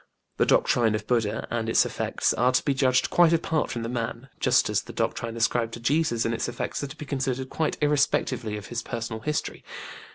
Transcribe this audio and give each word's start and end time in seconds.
The 0.37 0.47
doctrine 0.47 0.95
of 0.95 1.05
BudĖĢdĖĢha 1.05 1.45
and 1.51 1.69
its 1.69 1.85
effects 1.85 2.33
are 2.33 2.51
to 2.53 2.65
be 2.65 2.73
judged 2.73 3.11
quite 3.11 3.33
apart 3.33 3.69
from 3.69 3.83
the 3.83 3.87
man, 3.87 4.29
just 4.39 4.67
as 4.67 4.81
the 4.81 4.93
doctrine 4.93 5.37
ascribed 5.37 5.75
to 5.75 5.79
Jesus 5.79 6.25
and 6.25 6.33
its 6.33 6.49
effects 6.49 6.81
are 6.83 6.87
to 6.87 6.95
be 6.97 7.05
considered 7.05 7.51
quite 7.51 7.77
irrespectively 7.81 8.57
of 8.57 8.65
his 8.73 8.81
personal 8.81 9.19
history. 9.21 9.63